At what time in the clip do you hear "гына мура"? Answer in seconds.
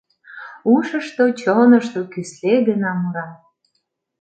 2.67-3.27